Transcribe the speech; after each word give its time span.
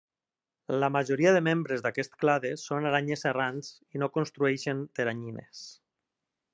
La 0.83 0.87
majoria 0.95 1.33
dels 1.35 1.45
membres 1.47 1.83
d'aquest 1.87 2.17
clade 2.23 2.51
són 2.63 2.89
aranyes 2.93 3.27
errants 3.35 3.71
i 3.97 4.05
no 4.05 4.13
construeixen 4.19 4.83
teranyines. 5.01 5.65